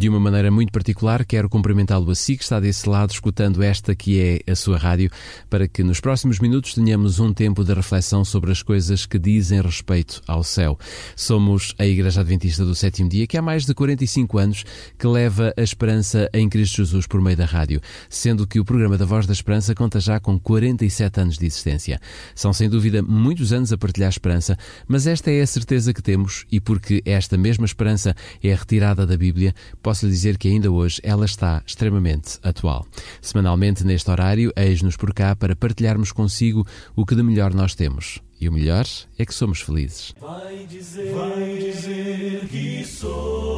[0.00, 3.94] De uma maneira muito particular, quero cumprimentá-lo a si que está desse lado, escutando esta
[3.94, 5.10] que é a sua rádio,
[5.50, 9.60] para que nos próximos minutos tenhamos um tempo de reflexão sobre as coisas que dizem
[9.60, 10.78] respeito ao céu.
[11.14, 14.64] Somos a Igreja Adventista do Sétimo Dia, que há mais de 45 anos
[14.98, 18.96] que leva a esperança em Cristo Jesus por meio da rádio, sendo que o programa
[18.96, 22.00] da Voz da Esperança conta já com 47 anos de existência.
[22.34, 24.56] São sem dúvida muitos anos a partilhar esperança,
[24.88, 29.14] mas esta é a certeza que temos e porque esta mesma esperança é retirada da
[29.18, 29.54] Bíblia,
[29.90, 32.86] posso lhe dizer que ainda hoje ela está extremamente atual.
[33.20, 38.20] Semanalmente, neste horário, eis-nos por cá para partilharmos consigo o que de melhor nós temos.
[38.40, 38.86] E o melhor
[39.18, 40.14] é que somos felizes.
[40.20, 43.49] Vai dizer, vai dizer que sou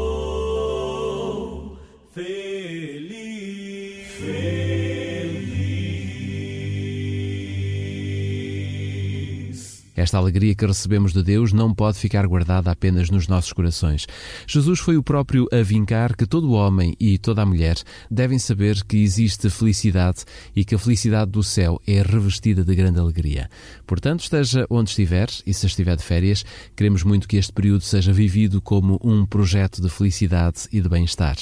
[10.03, 14.09] Esta alegria que recebemos de Deus não pode ficar guardada apenas nos nossos corações.
[14.49, 17.77] Jesus foi o próprio a vincar que todo homem e toda a mulher
[18.11, 20.25] devem saber que existe felicidade
[20.57, 23.49] e que a felicidade do céu é revestida de grande alegria.
[23.87, 26.45] Portanto, esteja onde estiver e se estiver de férias,
[26.75, 31.37] queremos muito que este período seja vivido como um projeto de felicidade e de bem-estar.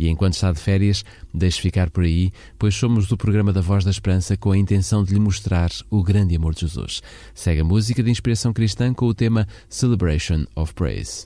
[0.00, 3.84] E enquanto está de férias, deixe ficar por aí, pois somos do programa da Voz
[3.84, 7.02] da Esperança com a intenção de lhe mostrar o grande amor de Jesus.
[7.34, 11.24] Segue a música de inspiração cristã com o tema Celebration of Praise.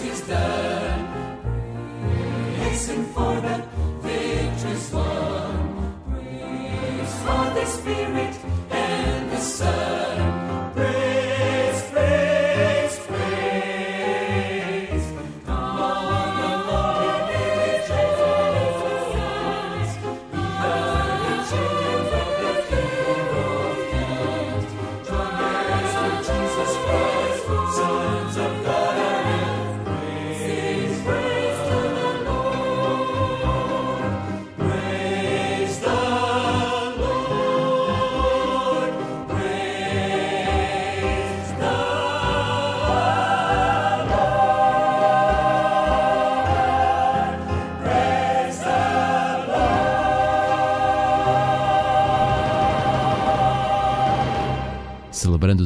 [0.00, 1.40] Deeds He's done.
[2.56, 3.62] Praise Him for the
[4.02, 5.94] victories won.
[6.10, 8.33] Praise for the Spirit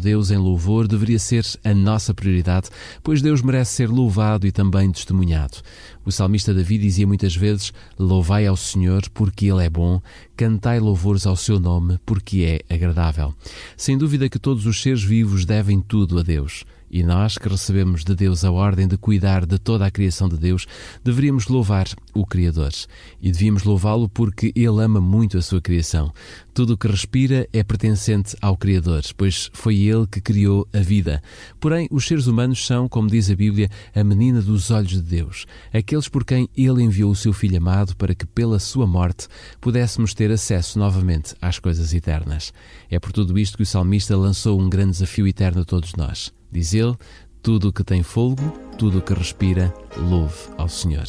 [0.09, 2.71] Deus em louvor deveria ser a nossa prioridade,
[3.03, 5.59] pois Deus merece ser louvado e também testemunhado.
[6.03, 10.01] O salmista Davi dizia muitas vezes: Louvai ao Senhor, porque Ele é bom,
[10.35, 13.35] cantai louvores ao seu nome, porque é agradável.
[13.77, 16.65] Sem dúvida que todos os seres vivos devem tudo a Deus.
[16.91, 20.37] E nós, que recebemos de Deus a ordem de cuidar de toda a criação de
[20.37, 20.67] Deus,
[21.05, 22.73] deveríamos louvar o Criador.
[23.21, 26.13] E devíamos louvá-lo porque Ele ama muito a sua criação.
[26.55, 31.23] Tudo o que respira é pertencente ao Criador, pois foi Ele que criou a vida.
[31.61, 35.47] Porém, os seres humanos são, como diz a Bíblia, a menina dos olhos de Deus,
[35.73, 39.29] aqueles por quem Ele enviou o seu Filho amado para que, pela sua morte,
[39.61, 42.53] pudéssemos ter acesso novamente às coisas eternas.
[42.91, 46.38] É por tudo isto que o salmista lançou um grande desafio eterno a todos nós.
[46.51, 46.95] Diz ele:
[47.43, 48.43] Tudo o que tem fogo,
[48.77, 51.07] tudo o que respira, louve ao Senhor.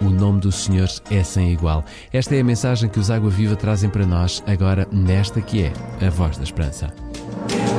[0.00, 1.84] O nome do Senhor é sem igual.
[2.12, 5.72] Esta é a mensagem que os Água Viva trazem para nós agora, nesta que é
[6.04, 6.92] a voz da esperança.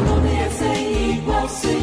[0.06, 1.81] Nome é sem igual, Senhor.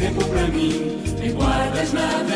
[0.00, 2.29] Tens tempo para mim e guardas na verdade.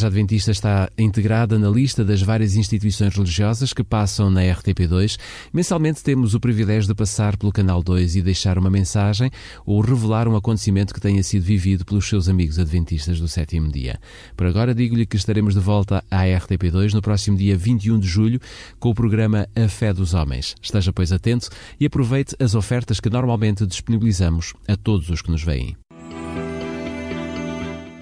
[0.00, 5.18] Igreja Adventista está integrada na lista das várias instituições religiosas que passam na RTP2.
[5.52, 9.30] Mensalmente temos o privilégio de passar pelo Canal 2 e deixar uma mensagem
[9.66, 14.00] ou revelar um acontecimento que tenha sido vivido pelos seus amigos adventistas do sétimo dia.
[14.34, 18.40] Por agora digo-lhe que estaremos de volta à RTP2 no próximo dia 21 de julho
[18.78, 20.54] com o programa A Fé dos Homens.
[20.62, 25.42] Esteja, pois, atento e aproveite as ofertas que normalmente disponibilizamos a todos os que nos
[25.42, 25.76] veem.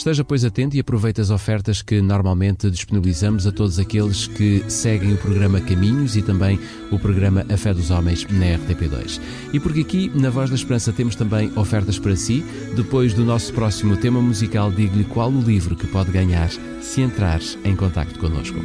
[0.00, 5.12] Esteja, pois, atento e aproveite as ofertas que normalmente disponibilizamos a todos aqueles que seguem
[5.12, 6.58] o programa Caminhos e também
[6.90, 9.20] o programa A Fé dos Homens na RTP2.
[9.52, 12.42] E porque aqui, na Voz da Esperança, temos também ofertas para si.
[12.74, 16.48] Depois do nosso próximo tema musical, digo-lhe qual o livro que pode ganhar
[16.80, 18.58] se entrar em contato connosco.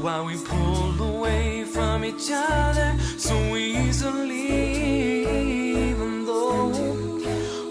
[0.00, 0.89] Why we pull
[2.10, 5.22] each other so easily,
[5.90, 6.68] even though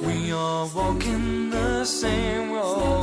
[0.02, 2.99] we are walking the same road.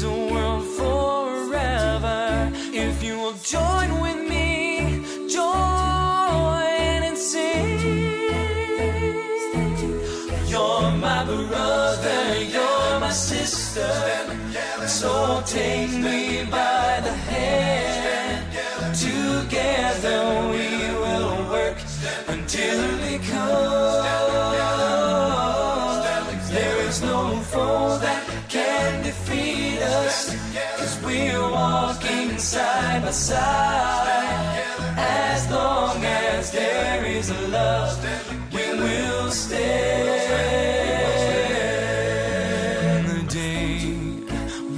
[0.00, 5.04] The world forever if you will join with me.
[5.28, 7.78] Join and sing.
[10.48, 13.88] You're my brother, you're my sister.
[14.86, 18.44] So take me by the hand.
[18.98, 20.20] Together
[20.50, 20.68] we
[21.02, 21.78] will work
[22.26, 24.04] until we come.
[26.50, 29.43] There is no foe that can defeat
[30.14, 30.36] us.
[30.78, 34.62] Cause we're walking side by side.
[34.96, 37.98] As long as there is a love,
[38.52, 40.10] we will stand.
[43.08, 43.70] The day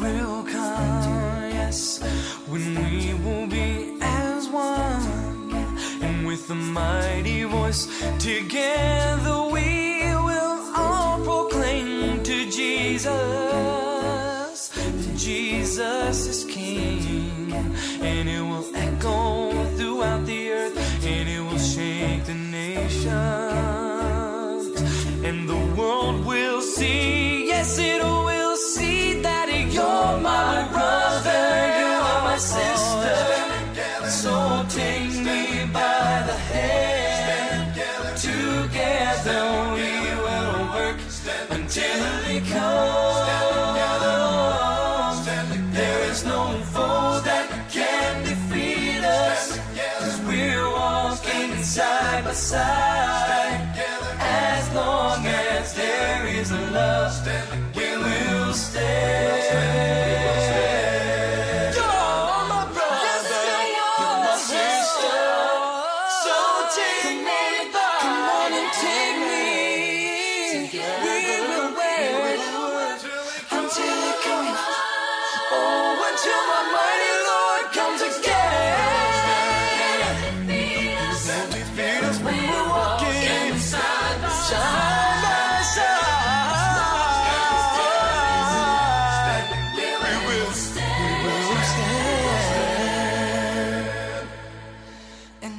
[0.01, 2.01] will come, yes,
[2.51, 5.53] when we will be as one.
[6.07, 7.83] And with a mighty voice,
[8.19, 9.71] together we
[10.29, 13.56] will all proclaim to Jesus
[15.27, 17.53] Jesus is King.
[18.01, 23.11] And it will echo throughout the earth, and it will shake the nations.
[25.27, 31.45] And the world will see, yes, it will see that you're my brother,
[31.81, 33.19] you're my sister.
[34.09, 37.75] So take me by the hand.
[38.31, 39.43] Together
[39.75, 39.91] we
[40.25, 40.99] will work
[41.51, 43.06] until we come.
[52.37, 53.46] Side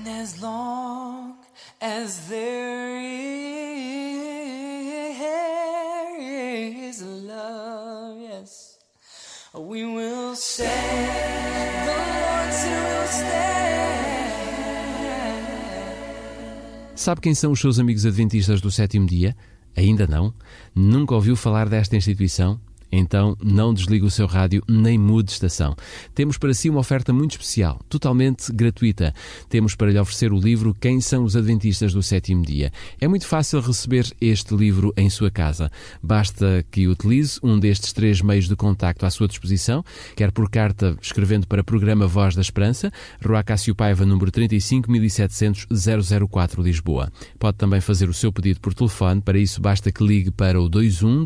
[0.07, 1.35] As long
[1.81, 2.97] as there
[6.87, 8.77] is love, yes,
[9.53, 10.69] we will stand.
[11.85, 13.47] The Lord said we'll stand.
[16.95, 19.35] Sabe quem são os seus amigos adventistas do sétimo dia?
[19.75, 20.33] Ainda não?
[20.73, 22.61] Nunca ouviu falar desta instituição?
[22.91, 25.75] Então não desligue o seu rádio nem mude de estação.
[26.13, 29.13] Temos para si uma oferta muito especial, totalmente gratuita.
[29.49, 32.71] Temos para lhe oferecer o livro Quem são os Adventistas do Sétimo Dia.
[32.99, 35.71] É muito fácil receber este livro em sua casa.
[36.01, 39.83] Basta que utilize um destes três meios de contacto à sua disposição,
[40.15, 42.91] quer por carta escrevendo para Programa Voz da Esperança,
[43.23, 45.67] Rua Cássio Paiva, número 35700
[46.29, 47.11] 004 Lisboa.
[47.37, 50.69] Pode também fazer o seu pedido por telefone, para isso basta que ligue para o
[50.69, 51.25] 21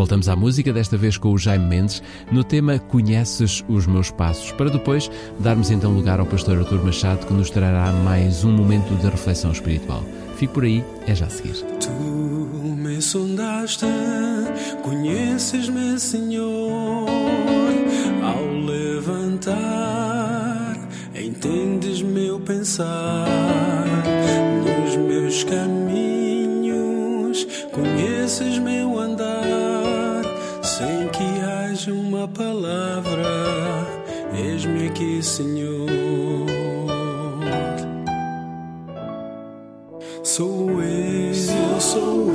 [0.00, 2.02] Voltamos à música, desta vez com o Jaime Mendes,
[2.32, 7.26] no tema Conheces os Meus Passos, para depois darmos então lugar ao pastor Artur Machado,
[7.26, 10.02] que nos trará mais um momento de reflexão espiritual.
[10.36, 11.52] Fique por aí, é já a seguir.
[11.78, 13.84] Tu me sondaste,
[14.82, 17.06] conheces-me, Senhor,
[18.24, 19.58] ao levantar,
[21.14, 23.26] entendes meu pensar,
[24.64, 26.16] nos meus caminhos,
[27.70, 29.29] conheces meu andar,
[32.20, 33.86] uma palavra,
[34.34, 35.88] eis-me aqui, Senhor.
[40.22, 42.29] Sou eu, sou eu,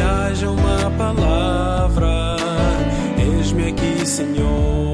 [0.00, 2.36] haja uma palavra,
[3.18, 4.89] eis-me aqui, Senhor.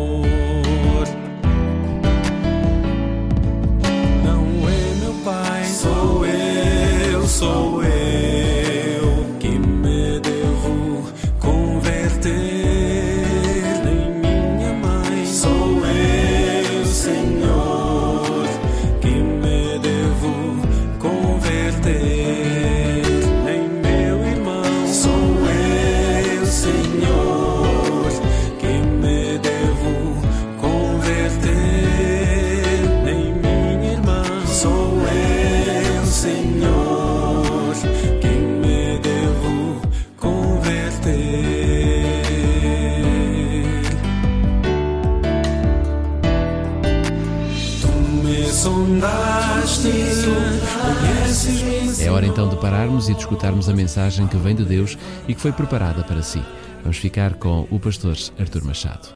[52.26, 55.52] Então de pararmos e de escutarmos a mensagem que vem de Deus e que foi
[55.52, 56.42] preparada para si.
[56.82, 59.08] Vamos ficar com o pastor Artur Machado.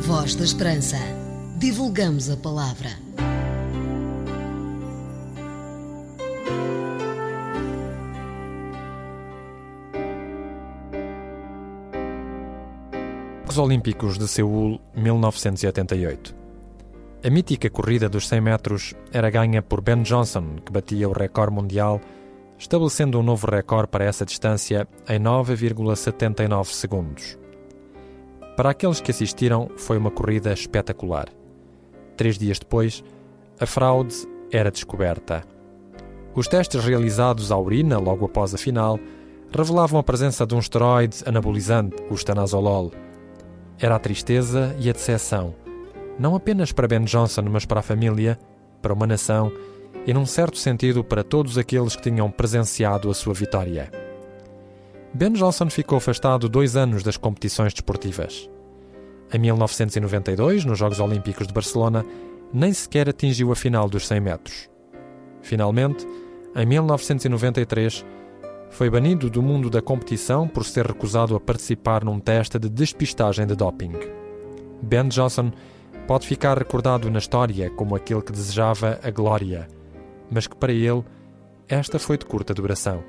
[0.00, 0.96] Voz da Esperança.
[1.58, 3.08] Divulgamos a palavra.
[13.58, 16.47] Jogos Olímpicos de Seul 1988.
[17.24, 21.52] A mítica corrida dos 100 metros era ganha por Ben Johnson, que batia o recorde
[21.52, 22.00] mundial,
[22.56, 27.36] estabelecendo um novo recorde para essa distância em 9,79 segundos.
[28.56, 31.26] Para aqueles que assistiram, foi uma corrida espetacular.
[32.16, 33.02] Três dias depois,
[33.58, 34.14] a fraude
[34.52, 35.42] era descoberta.
[36.36, 38.96] Os testes realizados à urina logo após a final
[39.50, 42.92] revelavam a presença de um esteroide anabolizante, o stanazolol.
[43.76, 45.54] Era a tristeza e a decepção,
[46.18, 48.38] não apenas para Ben Johnson, mas para a família,
[48.82, 49.52] para uma nação
[50.06, 53.90] e, num certo sentido, para todos aqueles que tinham presenciado a sua vitória.
[55.12, 58.48] Ben Johnson ficou afastado dois anos das competições desportivas.
[59.32, 62.04] Em 1992, nos Jogos Olímpicos de Barcelona,
[62.52, 64.70] nem sequer atingiu a final dos 100 metros.
[65.42, 66.06] Finalmente,
[66.56, 68.04] em 1993,
[68.70, 73.46] foi banido do mundo da competição por ser recusado a participar num teste de despistagem
[73.46, 73.92] de doping.
[74.82, 75.52] Ben Johnson
[76.08, 79.68] pode ficar recordado na história como aquele que desejava a glória,
[80.30, 81.04] mas que para ele
[81.68, 83.04] esta foi de curta duração.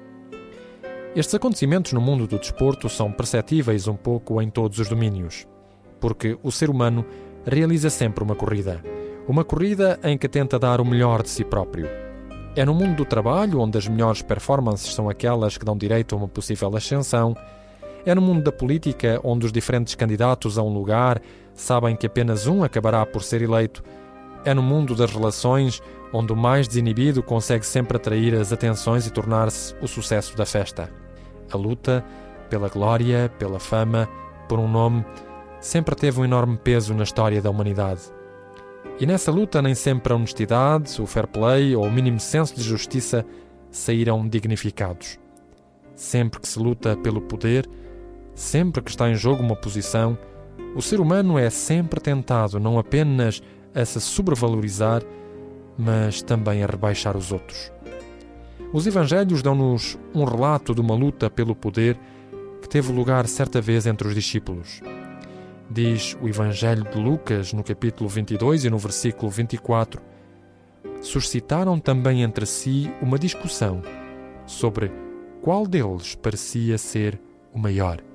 [1.15, 5.47] Estes acontecimentos no mundo do desporto são perceptíveis um pouco em todos os domínios,
[6.01, 7.05] porque o ser humano
[7.45, 8.83] realiza sempre uma corrida,
[9.29, 11.87] uma corrida em que tenta dar o melhor de si próprio.
[12.53, 16.17] É no mundo do trabalho onde as melhores performances são aquelas que dão direito a
[16.17, 17.33] uma possível ascensão.
[18.05, 21.21] É no mundo da política onde os diferentes candidatos a um lugar
[21.53, 23.83] sabem que apenas um acabará por ser eleito.
[24.45, 25.81] É no mundo das relações
[26.13, 30.89] onde o mais desinibido consegue sempre atrair as atenções e tornar-se o sucesso da festa.
[31.51, 32.03] A luta
[32.49, 34.09] pela glória, pela fama,
[34.47, 35.05] por um nome,
[35.59, 38.01] sempre teve um enorme peso na história da humanidade.
[38.99, 42.63] E nessa luta, nem sempre a honestidade, o fair play ou o mínimo senso de
[42.63, 43.25] justiça
[43.71, 45.19] saíram dignificados.
[45.95, 47.69] Sempre que se luta pelo poder,
[48.39, 50.17] sempre que está em jogo uma posição,
[50.73, 53.43] o ser humano é sempre tentado não apenas
[53.75, 55.03] a se sobrevalorizar,
[55.77, 57.69] mas também a rebaixar os outros.
[58.71, 61.99] Os Evangelhos dão-nos um relato de uma luta pelo poder
[62.61, 64.81] que teve lugar certa vez entre os discípulos.
[65.69, 70.01] Diz o Evangelho de Lucas, no capítulo 22 e no versículo 24:
[71.01, 73.81] Suscitaram também entre si uma discussão
[74.45, 74.91] sobre
[75.41, 77.19] qual deles parecia ser
[77.53, 78.08] o maior.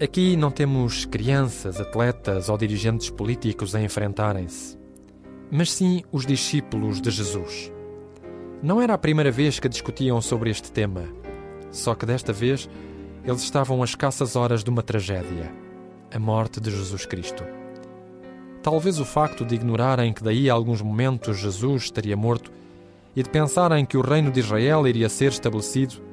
[0.00, 4.78] Aqui não temos crianças, atletas ou dirigentes políticos a enfrentarem-se,
[5.50, 7.72] mas sim os discípulos de Jesus.
[8.62, 11.02] Não era a primeira vez que discutiam sobre este tema,
[11.72, 12.70] só que desta vez
[13.24, 15.52] eles estavam a escassas horas de uma tragédia
[16.14, 17.42] a morte de Jesus Cristo.
[18.62, 22.52] Talvez o facto de ignorarem que daí a alguns momentos Jesus estaria morto
[23.16, 26.07] e de pensarem que o reino de Israel iria ser estabelecido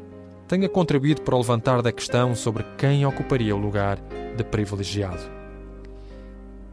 [0.47, 3.97] tenha contribuído para o levantar da questão sobre quem ocuparia o lugar
[4.36, 5.21] de privilegiado.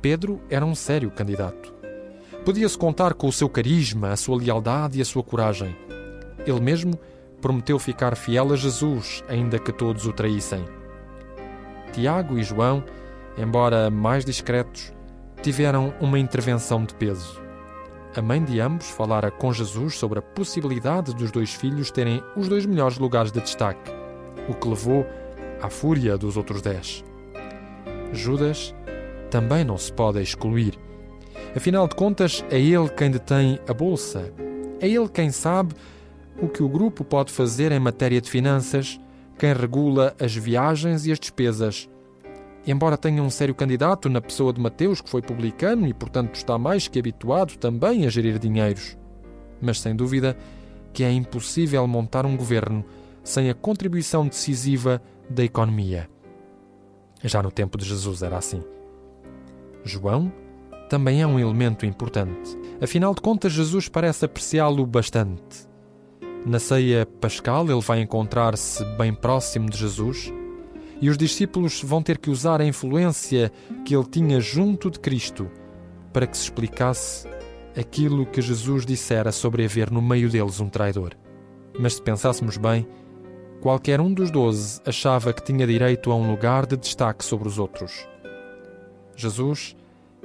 [0.01, 1.73] Pedro era um sério candidato.
[2.45, 5.77] Podia-se contar com o seu carisma, a sua lealdade e a sua coragem.
[6.45, 6.99] Ele mesmo
[7.41, 10.65] prometeu ficar fiel a Jesus, ainda que todos o traíssem.
[11.93, 12.83] Tiago e João,
[13.39, 14.93] embora mais discretos,
[15.43, 17.42] tiveram uma intervenção de peso.
[18.15, 22.47] A mãe de ambos falara com Jesus sobre a possibilidade dos dois filhos terem os
[22.47, 23.91] dois melhores lugares de destaque,
[24.51, 25.07] o que levou
[25.63, 27.03] à fúria dos outros dez.
[28.13, 28.75] Judas
[29.31, 30.79] também não se pode excluir.
[31.57, 34.31] Afinal de contas, é ele quem detém a bolsa.
[34.79, 35.75] É ele quem sabe
[36.41, 39.01] o que o grupo pode fazer em matéria de finanças,
[39.39, 41.89] quem regula as viagens e as despesas.
[42.67, 46.57] Embora tenha um sério candidato na pessoa de Mateus, que foi publicano e, portanto, está
[46.57, 48.97] mais que habituado também a gerir dinheiros.
[49.61, 50.37] Mas sem dúvida
[50.93, 52.85] que é impossível montar um governo
[53.25, 56.09] sem a contribuição decisiva da economia.
[57.25, 58.63] Já no tempo de Jesus era assim.
[59.85, 60.33] João
[60.89, 62.57] também é um elemento importante.
[62.81, 65.67] Afinal de contas, Jesus parece apreciá-lo bastante.
[66.45, 70.33] Na ceia pascal, ele vai encontrar-se bem próximo de Jesus
[71.03, 73.51] e os discípulos vão ter que usar a influência
[73.85, 75.51] que ele tinha junto de Cristo
[76.13, 77.27] para que se explicasse
[77.77, 81.17] aquilo que Jesus dissera sobre haver no meio deles um traidor.
[81.77, 82.87] Mas se pensássemos bem,
[83.61, 87.59] qualquer um dos doze achava que tinha direito a um lugar de destaque sobre os
[87.59, 88.07] outros.
[89.17, 89.75] Jesus,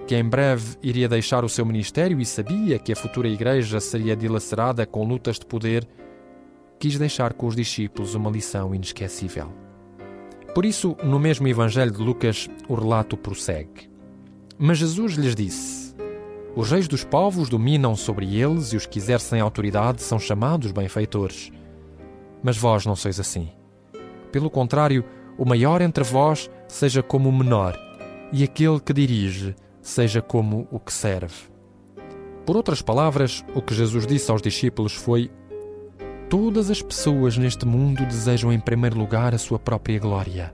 [0.06, 4.16] que em breve iria deixar o seu ministério e sabia que a futura igreja seria
[4.16, 5.88] dilacerada com lutas de poder,
[6.78, 9.67] quis deixar com os discípulos uma lição inesquecível.
[10.58, 13.92] Por isso, no mesmo Evangelho de Lucas, o relato prossegue.
[14.58, 15.96] Mas Jesus lhes disse:
[16.56, 21.52] Os reis dos povos dominam sobre eles e os que exercem autoridade são chamados benfeitores.
[22.42, 23.50] Mas vós não sois assim.
[24.32, 25.06] Pelo contrário,
[25.38, 27.80] o maior entre vós seja como o menor,
[28.34, 31.36] e aquele que dirige seja como o que serve.
[32.48, 35.30] Por outras palavras, o que Jesus disse aos discípulos foi:
[36.30, 40.54] Todas as pessoas neste mundo desejam em primeiro lugar a sua própria glória.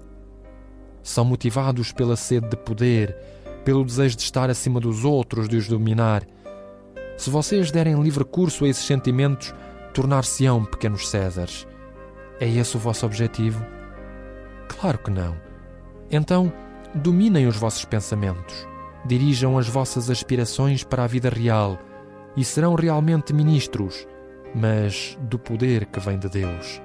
[1.01, 3.17] São motivados pela sede de poder,
[3.65, 6.27] pelo desejo de estar acima dos outros, de os dominar.
[7.17, 9.51] Se vocês derem livre curso a esses sentimentos,
[9.95, 11.65] tornar-se-ão pequenos Césares.
[12.39, 13.65] É esse o vosso objetivo?
[14.67, 15.35] Claro que não.
[16.11, 16.53] Então,
[16.93, 18.67] dominem os vossos pensamentos,
[19.07, 21.79] dirijam as vossas aspirações para a vida real
[22.37, 24.05] e serão realmente ministros
[24.53, 26.81] mas do poder que vem de Deus.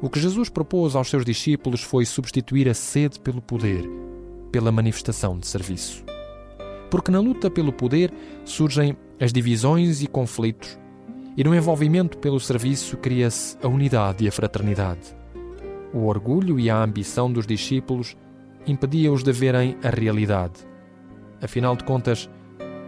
[0.00, 3.84] O que Jesus propôs aos seus discípulos foi substituir a sede pelo poder,
[4.52, 6.04] pela manifestação de serviço.
[6.90, 8.12] Porque na luta pelo poder
[8.44, 10.78] surgem as divisões e conflitos,
[11.36, 15.16] e no envolvimento pelo serviço cria-se a unidade e a fraternidade.
[15.92, 18.16] O orgulho e a ambição dos discípulos
[18.66, 20.60] impediam-os de verem a realidade.
[21.42, 22.28] Afinal de contas,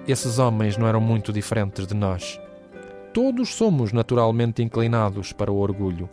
[0.06, 2.40] esses homens não eram muito diferentes de nós.
[3.12, 6.09] Todos somos naturalmente inclinados para o orgulho.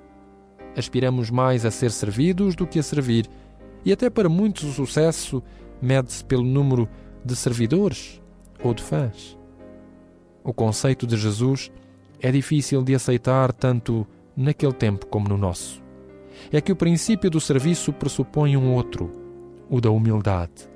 [0.75, 3.29] Aspiramos mais a ser servidos do que a servir,
[3.85, 5.43] e até para muitos o sucesso
[5.79, 6.89] mede-se pelo número
[7.23, 8.19] de servidores
[8.63, 9.37] ou de fãs.
[10.43, 11.71] O conceito de Jesus
[12.19, 15.83] é difícil de aceitar tanto naquele tempo como no nosso.
[16.51, 19.11] É que o princípio do serviço pressupõe um outro,
[19.69, 20.67] o da humildade.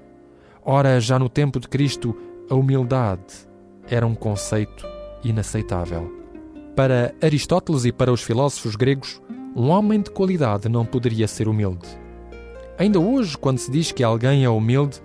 [0.64, 2.16] Ora, já no tempo de Cristo,
[2.50, 3.48] a humildade
[3.90, 4.91] era um conceito
[5.24, 6.12] inaceitável.
[6.76, 9.22] Para Aristóteles e para os filósofos gregos,
[9.56, 11.88] um homem de qualidade não poderia ser humilde.
[12.78, 15.02] Ainda hoje, quando se diz que alguém é humilde,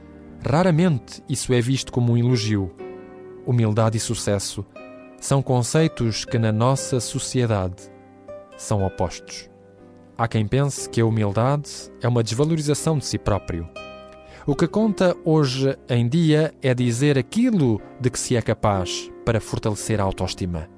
[0.46, 2.70] raramente isso é visto como um elogio.
[3.44, 4.64] Humildade e sucesso
[5.20, 7.90] são conceitos que na nossa sociedade
[8.56, 9.50] são opostos.
[10.16, 13.68] Há quem pense que a humildade é uma desvalorização de si próprio.
[14.46, 19.40] O que conta hoje em dia é dizer aquilo de que se é capaz para
[19.40, 20.70] fortalecer a autoestima.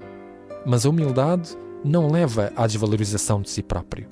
[0.64, 4.08] Mas a humildade não leva à desvalorização de si próprio.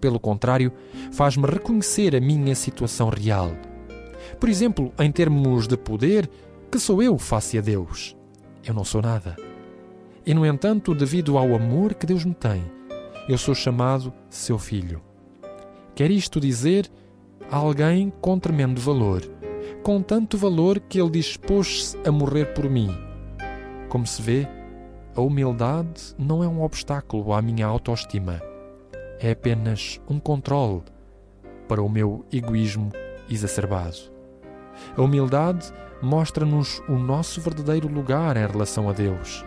[0.00, 0.72] Pelo contrário,
[1.12, 3.50] faz-me reconhecer a minha situação real.
[4.38, 6.30] Por exemplo, em termos de poder,
[6.70, 8.16] que sou eu face a Deus?
[8.64, 9.36] Eu não sou nada.
[10.24, 12.62] E, no entanto, devido ao amor que Deus me tem,
[13.28, 15.02] eu sou chamado seu filho.
[15.96, 16.88] Quer isto dizer
[17.50, 19.22] alguém com tremendo valor,
[19.82, 23.09] com tanto valor que ele dispôs-se a morrer por mim.
[23.90, 24.48] Como se vê,
[25.16, 28.40] a humildade não é um obstáculo à minha autoestima.
[29.18, 30.82] É apenas um controle
[31.66, 32.90] para o meu egoísmo
[33.28, 33.96] exacerbado.
[34.96, 39.44] A humildade mostra-nos o nosso verdadeiro lugar em relação a Deus.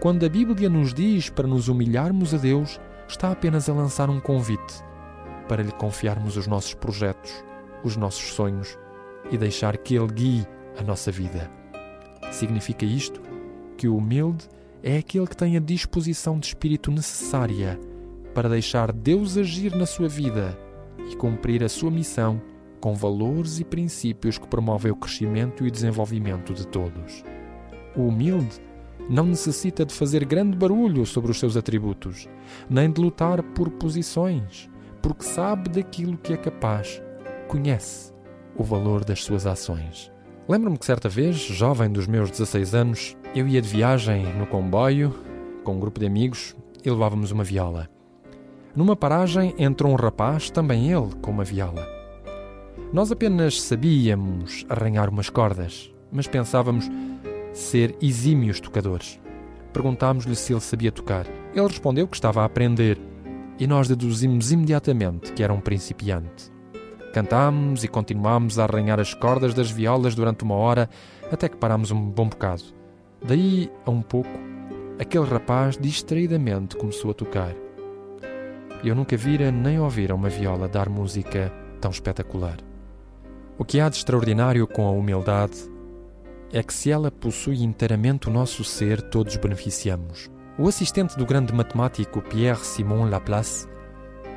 [0.00, 4.20] Quando a Bíblia nos diz para nos humilharmos a Deus, está apenas a lançar um
[4.20, 4.84] convite
[5.48, 7.42] para lhe confiarmos os nossos projetos,
[7.82, 8.78] os nossos sonhos
[9.30, 10.46] e deixar que Ele guie
[10.78, 11.50] a nossa vida.
[12.30, 13.31] Significa isto
[13.76, 14.48] que o humilde
[14.82, 17.78] é aquele que tem a disposição de espírito necessária
[18.34, 20.58] para deixar Deus agir na sua vida
[21.10, 22.40] e cumprir a sua missão
[22.80, 27.24] com valores e princípios que promovem o crescimento e o desenvolvimento de todos.
[27.94, 28.60] O humilde
[29.08, 32.28] não necessita de fazer grande barulho sobre os seus atributos,
[32.68, 34.68] nem de lutar por posições,
[35.00, 37.02] porque sabe daquilo que é capaz,
[37.48, 38.12] conhece
[38.56, 40.11] o valor das suas ações.
[40.48, 45.14] Lembro-me que certa vez, jovem dos meus 16 anos, eu ia de viagem no comboio
[45.62, 47.88] com um grupo de amigos e levávamos uma viola.
[48.74, 51.86] Numa paragem entrou um rapaz, também ele, com uma viola.
[52.92, 56.90] Nós apenas sabíamos arranhar umas cordas, mas pensávamos
[57.52, 59.20] ser exímios tocadores.
[59.72, 61.26] Perguntámos-lhe se ele sabia tocar.
[61.54, 62.98] Ele respondeu que estava a aprender
[63.58, 66.51] e nós deduzimos imediatamente que era um principiante.
[67.12, 70.88] Cantámos e continuámos a arranhar as cordas das violas durante uma hora
[71.30, 72.62] até que parámos um bom bocado.
[73.22, 74.30] Daí a um pouco,
[74.98, 77.54] aquele rapaz distraidamente começou a tocar.
[78.82, 82.56] Eu nunca vira nem ouvira uma viola dar música tão espetacular.
[83.58, 85.70] O que há de extraordinário com a humildade
[86.50, 90.30] é que se ela possui inteiramente o nosso ser, todos beneficiamos.
[90.58, 93.68] O assistente do grande matemático Pierre Simon Laplace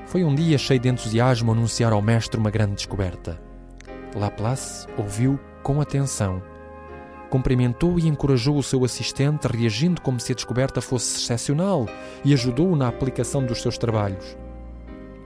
[0.05, 3.39] foi um dia cheio de entusiasmo anunciar ao mestre uma grande descoberta.
[4.15, 6.41] Laplace ouviu com atenção,
[7.29, 11.87] cumprimentou e encorajou o seu assistente, reagindo como se a descoberta fosse excepcional
[12.23, 14.37] e ajudou-o na aplicação dos seus trabalhos.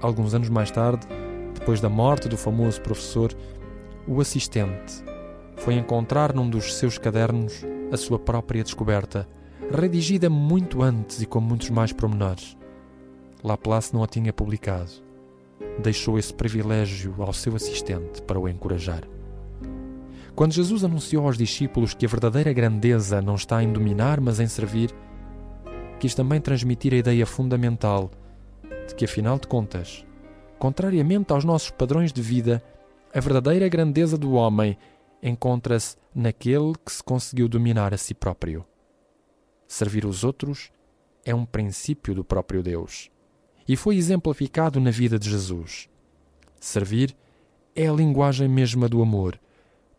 [0.02, 1.06] Alguns anos mais tarde,
[1.54, 3.32] depois da morte do famoso professor,
[4.08, 5.04] o assistente
[5.58, 9.28] foi encontrar num dos seus cadernos a sua própria descoberta,
[9.72, 12.59] redigida muito antes e com muitos mais pormenores.
[13.44, 14.92] Laplace não a tinha publicado.
[15.82, 19.04] Deixou esse privilégio ao seu assistente para o encorajar.
[20.36, 24.48] Quando Jesus anunciou aos discípulos que a verdadeira grandeza não está em dominar, mas em
[24.48, 24.94] servir,
[26.00, 28.12] quis também transmitir a ideia fundamental
[28.88, 30.06] de que, afinal de contas,
[30.58, 32.64] contrariamente aos nossos padrões de vida,
[33.14, 34.78] a verdadeira grandeza do homem
[35.24, 38.66] encontra-se naquele que se conseguiu dominar a si próprio.
[39.68, 40.72] Servir os outros
[41.26, 43.10] é um princípio do próprio Deus
[43.70, 45.88] e foi exemplificado na vida de Jesus.
[46.60, 47.16] Servir
[47.76, 49.40] é a linguagem mesma do amor,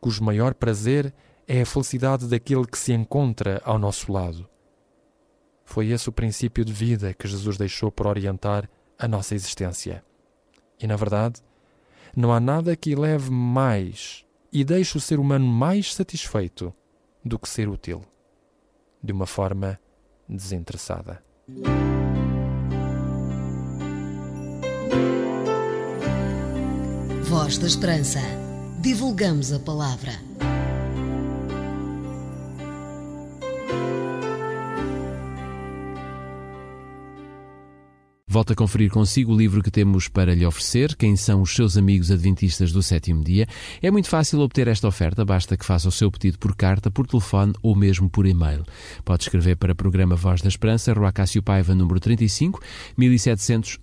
[0.00, 1.14] cujo maior prazer
[1.46, 4.48] é a felicidade daquele que se encontra ao nosso lado.
[5.64, 10.04] Foi esse o princípio de vida que Jesus deixou para orientar a nossa existência.
[10.80, 11.40] E, na verdade,
[12.14, 16.74] não há nada que leve mais e deixe o ser humano mais satisfeito
[17.24, 18.02] do que ser útil,
[19.00, 19.78] de uma forma
[20.28, 21.22] desinteressada.
[27.50, 28.20] Voz da Esperança.
[28.80, 30.29] Divulgamos a palavra.
[38.32, 41.76] Volto a conferir consigo o livro que temos para lhe oferecer, Quem são os seus
[41.76, 43.48] amigos adventistas do sétimo dia.
[43.82, 47.08] É muito fácil obter esta oferta, basta que faça o seu pedido por carta, por
[47.08, 48.62] telefone ou mesmo por e-mail.
[49.04, 52.60] Pode escrever para o programa Voz da Esperança, Rua Cássio Paiva, número 35,
[52.96, 53.80] 1700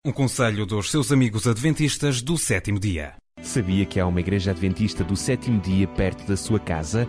[0.06, 3.14] Um conselho dos seus amigos adventistas do sétimo dia.
[3.42, 7.08] Sabia que há uma igreja adventista do sétimo dia perto da sua casa?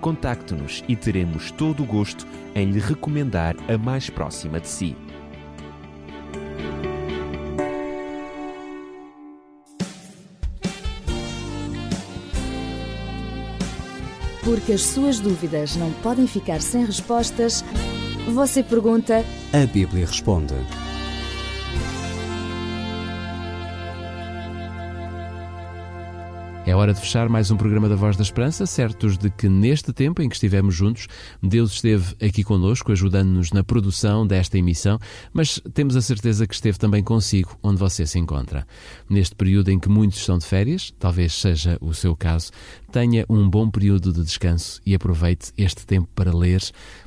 [0.00, 4.96] Contacte-nos e teremos todo o gosto em lhe recomendar a mais próxima de si.
[14.46, 17.64] Porque as suas dúvidas não podem ficar sem respostas,
[18.32, 19.24] você pergunta.
[19.52, 20.54] A Bíblia responde.
[26.66, 29.92] É hora de fechar mais um programa da Voz da Esperança, certos de que neste
[29.92, 31.06] tempo em que estivemos juntos,
[31.40, 34.98] Deus esteve aqui conosco, ajudando-nos na produção desta emissão,
[35.32, 38.66] mas temos a certeza que esteve também consigo, onde você se encontra.
[39.08, 42.50] Neste período em que muitos estão de férias, talvez seja o seu caso,
[42.90, 46.60] tenha um bom período de descanso e aproveite este tempo para ler,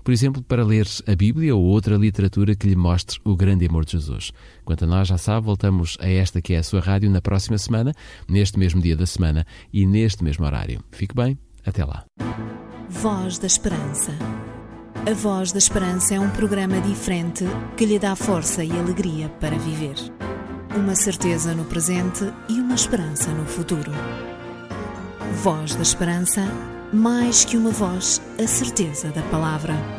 [0.10, 3.86] por exemplo, para ler a Bíblia ou outra literatura que lhe mostre o grande amor
[3.86, 4.32] de Jesus.
[4.66, 7.60] Quanto a nós, já sabe, voltamos a esta que é a sua rádio na próxima
[7.60, 7.94] semana,
[8.28, 10.84] neste mesmo dia da semana e neste mesmo horário.
[10.92, 12.06] Fique bem, até lá.
[12.90, 14.12] Voz da Esperança.
[15.08, 17.46] A Voz da Esperança é um programa diferente
[17.78, 19.94] que lhe dá força e alegria para viver.
[20.76, 23.92] Uma certeza no presente e uma esperança no futuro.
[25.44, 26.48] Voz da Esperança,
[26.92, 29.99] mais que uma voz, a certeza da palavra.